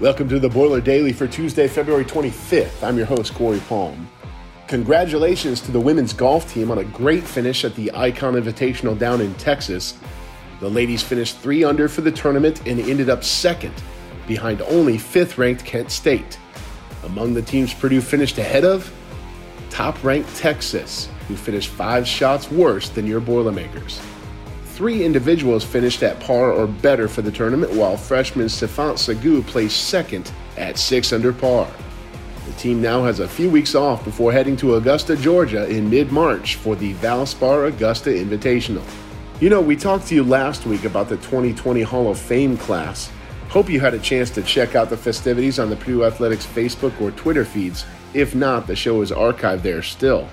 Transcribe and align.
Welcome 0.00 0.28
to 0.28 0.38
the 0.38 0.48
Boiler 0.48 0.80
Daily 0.80 1.12
for 1.12 1.26
Tuesday, 1.26 1.66
February 1.66 2.04
25th. 2.04 2.84
I'm 2.84 2.96
your 2.96 3.06
host, 3.06 3.34
Corey 3.34 3.58
Palm. 3.68 4.08
Congratulations 4.68 5.60
to 5.62 5.72
the 5.72 5.80
women's 5.80 6.12
golf 6.12 6.48
team 6.52 6.70
on 6.70 6.78
a 6.78 6.84
great 6.84 7.24
finish 7.24 7.64
at 7.64 7.74
the 7.74 7.90
Icon 7.92 8.34
Invitational 8.34 8.96
down 8.96 9.20
in 9.20 9.34
Texas. 9.34 9.98
The 10.60 10.70
ladies 10.70 11.02
finished 11.02 11.38
three 11.38 11.64
under 11.64 11.88
for 11.88 12.02
the 12.02 12.12
tournament 12.12 12.64
and 12.64 12.78
ended 12.78 13.10
up 13.10 13.24
second, 13.24 13.74
behind 14.28 14.62
only 14.62 14.98
fifth 14.98 15.36
ranked 15.36 15.64
Kent 15.64 15.90
State. 15.90 16.38
Among 17.02 17.34
the 17.34 17.42
teams 17.42 17.74
Purdue 17.74 18.00
finished 18.00 18.38
ahead 18.38 18.64
of, 18.64 18.94
top 19.68 20.04
ranked 20.04 20.32
Texas, 20.36 21.08
who 21.26 21.34
finished 21.34 21.70
five 21.70 22.06
shots 22.06 22.48
worse 22.52 22.88
than 22.88 23.04
your 23.04 23.18
Boilermakers. 23.18 24.00
Three 24.78 25.04
individuals 25.04 25.64
finished 25.64 26.04
at 26.04 26.20
par 26.20 26.52
or 26.52 26.68
better 26.68 27.08
for 27.08 27.20
the 27.20 27.32
tournament, 27.32 27.72
while 27.72 27.96
freshman 27.96 28.46
Sifant 28.46 28.94
Sagu 28.94 29.44
placed 29.44 29.88
second 29.88 30.30
at 30.56 30.78
six 30.78 31.12
under 31.12 31.32
par. 31.32 31.68
The 32.46 32.52
team 32.52 32.80
now 32.80 33.02
has 33.02 33.18
a 33.18 33.26
few 33.26 33.50
weeks 33.50 33.74
off 33.74 34.04
before 34.04 34.30
heading 34.30 34.56
to 34.58 34.76
Augusta, 34.76 35.16
Georgia 35.16 35.68
in 35.68 35.90
mid 35.90 36.12
March 36.12 36.54
for 36.54 36.76
the 36.76 36.94
Valspar 36.94 37.66
Augusta 37.66 38.10
Invitational. 38.10 38.88
You 39.40 39.50
know, 39.50 39.60
we 39.60 39.74
talked 39.74 40.06
to 40.06 40.14
you 40.14 40.22
last 40.22 40.64
week 40.64 40.84
about 40.84 41.08
the 41.08 41.16
2020 41.16 41.82
Hall 41.82 42.08
of 42.08 42.16
Fame 42.16 42.56
class. 42.56 43.10
Hope 43.48 43.68
you 43.68 43.80
had 43.80 43.94
a 43.94 43.98
chance 43.98 44.30
to 44.30 44.42
check 44.42 44.76
out 44.76 44.90
the 44.90 44.96
festivities 44.96 45.58
on 45.58 45.70
the 45.70 45.76
Purdue 45.76 46.04
Athletics 46.04 46.46
Facebook 46.46 47.00
or 47.00 47.10
Twitter 47.10 47.44
feeds. 47.44 47.84
If 48.14 48.36
not, 48.36 48.68
the 48.68 48.76
show 48.76 49.02
is 49.02 49.10
archived 49.10 49.62
there 49.62 49.82
still. 49.82 50.28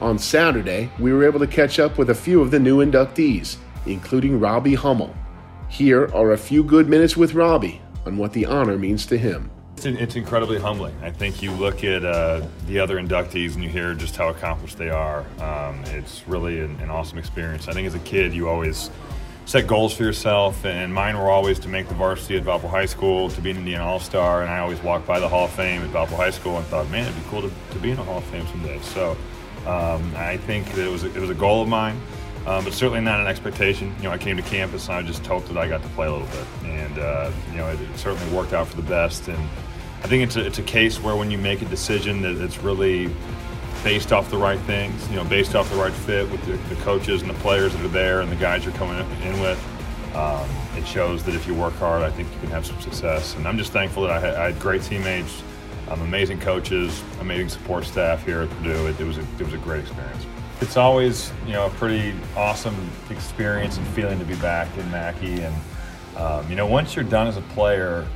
On 0.00 0.18
Saturday, 0.18 0.90
we 0.98 1.12
were 1.12 1.24
able 1.24 1.40
to 1.40 1.46
catch 1.46 1.78
up 1.78 1.98
with 1.98 2.08
a 2.08 2.14
few 2.14 2.40
of 2.40 2.50
the 2.50 2.58
new 2.58 2.82
inductees 2.82 3.58
including 3.86 4.40
Robbie 4.40 4.74
Hummel. 4.74 5.14
Here 5.68 6.10
are 6.14 6.32
a 6.32 6.38
few 6.38 6.62
good 6.62 6.88
minutes 6.88 7.16
with 7.16 7.34
Robbie 7.34 7.80
on 8.06 8.16
what 8.16 8.32
the 8.32 8.46
honor 8.46 8.78
means 8.78 9.06
to 9.06 9.18
him. 9.18 9.50
It's, 9.76 10.16
incredibly 10.16 10.58
humbling. 10.58 10.94
I 11.02 11.10
think 11.10 11.42
you 11.42 11.50
look 11.50 11.84
at 11.84 12.04
uh, 12.04 12.46
the 12.66 12.78
other 12.78 12.96
inductees 12.96 13.54
and 13.54 13.62
you 13.62 13.68
hear 13.68 13.92
just 13.92 14.16
how 14.16 14.28
accomplished 14.28 14.78
they 14.78 14.88
are. 14.88 15.24
Um, 15.40 15.82
it's 15.86 16.26
really 16.26 16.60
an, 16.60 16.78
an, 16.80 16.90
awesome 16.90 17.18
experience. 17.18 17.68
I 17.68 17.72
think 17.72 17.86
as 17.86 17.94
a 17.94 17.98
kid, 18.00 18.32
you 18.32 18.48
always 18.48 18.90
set 19.46 19.66
goals 19.66 19.92
for 19.92 20.04
yourself, 20.04 20.64
and 20.64 20.94
mine 20.94 21.18
were 21.18 21.30
always 21.30 21.58
to 21.58 21.68
make 21.68 21.88
the 21.88 21.94
varsity 21.94 22.36
at 22.36 22.44
Valpo 22.44 22.70
High 22.70 22.86
School, 22.86 23.28
to 23.30 23.40
be 23.42 23.50
an 23.50 23.58
Indiana 23.58 23.84
All 23.84 24.00
Star, 24.00 24.42
and 24.42 24.50
I 24.50 24.60
always 24.60 24.82
walked 24.82 25.06
by 25.06 25.20
the 25.20 25.28
Hall 25.28 25.44
of 25.46 25.50
Fame 25.50 25.82
at 25.82 25.90
Valpo 25.90 26.16
High 26.16 26.30
School 26.30 26.56
and 26.56 26.66
thought, 26.68 26.88
man, 26.88 27.02
it'd 27.02 27.16
be 27.16 27.28
cool 27.28 27.42
to, 27.42 27.50
to 27.72 27.78
be 27.78 27.90
in 27.90 27.96
the 27.96 28.04
Hall 28.04 28.18
of 28.18 28.24
Fame 28.24 28.46
someday. 28.46 28.80
So 28.80 29.10
um, 29.66 30.14
I 30.16 30.38
think 30.38 30.72
that 30.72 30.86
it 30.86 30.90
was, 30.90 31.04
a, 31.04 31.14
it 31.14 31.20
was 31.20 31.30
a 31.30 31.34
goal 31.34 31.62
of 31.62 31.68
mine 31.68 32.00
um, 32.46 32.64
but 32.64 32.72
certainly 32.72 33.00
not 33.00 33.20
an 33.20 33.26
expectation. 33.26 33.94
You 33.98 34.04
know, 34.04 34.10
I 34.10 34.18
came 34.18 34.36
to 34.36 34.42
campus 34.42 34.88
and 34.88 34.96
I 34.96 35.02
just 35.02 35.24
hoped 35.26 35.48
that 35.48 35.56
I 35.56 35.68
got 35.68 35.82
to 35.82 35.88
play 35.90 36.06
a 36.06 36.12
little 36.12 36.26
bit, 36.28 36.70
and 36.70 36.98
uh, 36.98 37.30
you 37.50 37.58
know, 37.58 37.68
it, 37.68 37.80
it, 37.80 37.98
certainly 37.98 38.34
worked 38.34 38.52
out 38.52 38.68
for 38.68 38.76
the 38.76 38.88
best. 38.88 39.28
And 39.28 39.38
I 40.02 40.06
think 40.06 40.22
it's 40.24 40.36
a, 40.36 40.44
it's 40.44 40.58
a 40.58 40.62
case 40.62 41.00
where 41.00 41.16
when 41.16 41.30
you 41.30 41.38
make 41.38 41.62
a 41.62 41.66
decision 41.66 42.20
that 42.22 42.36
it's 42.36 42.58
really 42.58 43.10
based 43.82 44.12
off 44.12 44.30
the 44.30 44.36
right 44.36 44.60
things, 44.60 45.08
you 45.10 45.16
know, 45.16 45.24
based 45.24 45.54
off 45.54 45.70
the 45.70 45.76
right 45.76 45.92
fit 45.92 46.30
with 46.30 46.44
the, 46.46 46.56
the 46.74 46.80
coaches 46.82 47.22
and 47.22 47.30
the 47.30 47.34
players 47.34 47.74
that 47.74 47.84
are 47.84 47.88
there 47.88 48.20
and 48.20 48.30
the 48.30 48.36
guys 48.36 48.64
you're 48.64 48.74
coming 48.74 48.98
in 49.22 49.40
with. 49.40 49.62
Um, 50.14 50.48
it 50.76 50.86
shows 50.86 51.24
that 51.24 51.34
if 51.34 51.46
you 51.46 51.54
work 51.54 51.74
hard, 51.74 52.02
I 52.02 52.10
think 52.10 52.32
you 52.32 52.40
can 52.40 52.50
have 52.50 52.64
some 52.64 52.80
success. 52.80 53.34
And 53.36 53.48
I'm 53.48 53.58
just 53.58 53.72
thankful 53.72 54.04
that 54.04 54.12
I 54.12 54.20
had, 54.20 54.34
I 54.34 54.50
had 54.52 54.60
great 54.60 54.82
teammates, 54.82 55.42
um, 55.88 56.00
amazing 56.02 56.40
coaches, 56.40 57.02
amazing 57.20 57.48
support 57.48 57.84
staff 57.84 58.24
here 58.24 58.42
at 58.42 58.50
Purdue. 58.50 58.86
It, 58.86 59.00
it 59.00 59.04
was 59.04 59.18
a, 59.18 59.22
it 59.22 59.42
was 59.42 59.54
a 59.54 59.58
great 59.58 59.80
experience. 59.80 60.24
It's 60.60 60.76
always, 60.76 61.32
you 61.46 61.52
know, 61.52 61.66
a 61.66 61.70
pretty 61.70 62.14
awesome 62.36 62.90
experience 63.10 63.76
and 63.76 63.86
feeling 63.88 64.18
to 64.18 64.24
be 64.24 64.36
back 64.36 64.74
in 64.78 64.90
Mackey. 64.90 65.42
And, 65.42 65.54
um, 66.16 66.48
you 66.48 66.56
know, 66.56 66.66
once 66.66 66.94
you're 66.94 67.04
done 67.04 67.26
as 67.26 67.36
a 67.36 67.42
player, 67.42 68.06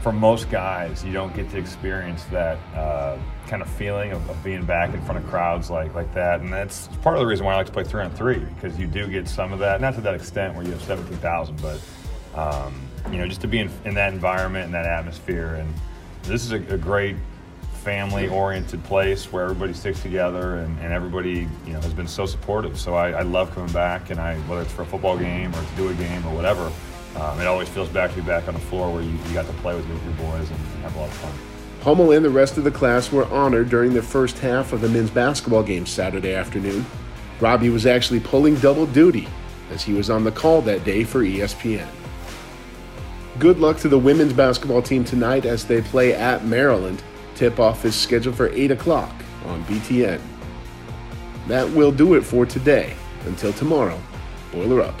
for 0.00 0.12
most 0.12 0.48
guys, 0.48 1.04
you 1.04 1.12
don't 1.12 1.34
get 1.34 1.50
to 1.50 1.58
experience 1.58 2.24
that 2.26 2.56
uh, 2.74 3.18
kind 3.46 3.62
of 3.62 3.68
feeling 3.68 4.12
of, 4.12 4.30
of, 4.30 4.42
being 4.44 4.64
back 4.64 4.94
in 4.94 5.02
front 5.02 5.22
of 5.22 5.28
crowds 5.28 5.70
like 5.70 5.94
like 5.94 6.12
that. 6.14 6.40
And 6.40 6.52
that's 6.52 6.88
part 7.02 7.16
of 7.16 7.20
the 7.20 7.26
reason 7.26 7.44
why 7.44 7.54
I 7.54 7.56
like 7.56 7.66
to 7.66 7.72
play 7.72 7.84
three 7.84 8.02
on 8.02 8.10
three 8.12 8.38
because 8.38 8.78
you 8.78 8.86
do 8.86 9.08
get 9.08 9.28
some 9.28 9.52
of 9.52 9.58
that, 9.58 9.80
not 9.80 9.94
to 9.94 10.00
that 10.02 10.14
extent 10.14 10.54
where 10.54 10.64
you 10.64 10.70
have 10.70 10.82
17,000, 10.82 11.60
but, 11.60 11.80
um, 12.34 12.80
you 13.10 13.18
know, 13.18 13.26
just 13.26 13.40
to 13.40 13.48
be 13.48 13.58
in, 13.58 13.70
in, 13.84 13.94
that 13.94 14.12
environment 14.12 14.66
and 14.66 14.74
that 14.74 14.86
atmosphere. 14.86 15.56
And 15.56 15.74
this 16.22 16.44
is 16.44 16.52
a, 16.52 16.74
a 16.74 16.78
great 16.78 17.16
family 17.78 18.28
oriented 18.28 18.82
place 18.84 19.32
where 19.32 19.44
everybody 19.44 19.72
sticks 19.72 20.00
together 20.02 20.56
and, 20.56 20.78
and 20.80 20.92
everybody 20.92 21.48
you 21.66 21.72
know 21.72 21.80
has 21.80 21.94
been 21.94 22.08
so 22.08 22.26
supportive 22.26 22.78
so 22.78 22.94
I, 22.94 23.10
I, 23.10 23.22
love 23.22 23.54
coming 23.54 23.72
back 23.72 24.10
and 24.10 24.20
I 24.20 24.36
whether 24.40 24.62
it's 24.62 24.72
for 24.72 24.82
a 24.82 24.86
football 24.86 25.16
game 25.16 25.54
or 25.54 25.60
to 25.62 25.76
do 25.76 25.88
a 25.88 25.94
game 25.94 26.26
or 26.26 26.34
whatever 26.34 26.70
um, 27.16 27.40
it 27.40 27.46
always 27.46 27.68
feels 27.68 27.88
back 27.88 28.10
to 28.10 28.16
be 28.16 28.22
back 28.22 28.48
on 28.48 28.54
the 28.54 28.60
floor 28.60 28.92
where 28.92 29.02
you, 29.02 29.10
you 29.10 29.32
got 29.32 29.46
to 29.46 29.52
play 29.54 29.74
with 29.74 29.86
your, 29.88 29.96
your 30.02 30.12
boys 30.14 30.50
and, 30.50 30.58
and 30.58 30.82
have 30.82 30.94
a 30.96 30.98
lot 30.98 31.08
of 31.08 31.14
fun 31.14 31.32
Hummel 31.82 32.12
and 32.12 32.24
the 32.24 32.30
rest 32.30 32.58
of 32.58 32.64
the 32.64 32.70
class 32.70 33.12
were 33.12 33.26
honored 33.26 33.70
during 33.70 33.94
the 33.94 34.02
first 34.02 34.38
half 34.38 34.72
of 34.72 34.80
the 34.80 34.88
men's 34.88 35.10
basketball 35.10 35.62
game 35.62 35.86
Saturday 35.86 36.34
afternoon. 36.34 36.84
Robbie 37.40 37.70
was 37.70 37.86
actually 37.86 38.20
pulling 38.20 38.56
double 38.56 38.84
duty 38.86 39.28
as 39.70 39.84
he 39.84 39.92
was 39.92 40.10
on 40.10 40.24
the 40.24 40.32
call 40.32 40.60
that 40.62 40.84
day 40.84 41.04
for 41.04 41.20
ESPN. 41.20 41.88
Good 43.38 43.60
luck 43.60 43.76
to 43.78 43.88
the 43.88 43.98
women's 43.98 44.32
basketball 44.32 44.82
team 44.82 45.04
tonight 45.04 45.44
as 45.44 45.64
they 45.64 45.80
play 45.80 46.12
at 46.12 46.44
Maryland. 46.44 47.02
Tip 47.38 47.60
off 47.60 47.84
is 47.84 47.94
scheduled 47.94 48.34
for 48.34 48.48
8 48.48 48.72
o'clock 48.72 49.14
on 49.46 49.62
BTN. 49.66 50.20
That 51.46 51.70
will 51.70 51.92
do 51.92 52.14
it 52.14 52.22
for 52.22 52.44
today. 52.44 52.96
Until 53.26 53.52
tomorrow, 53.52 53.96
boiler 54.50 54.80
up. 54.80 55.00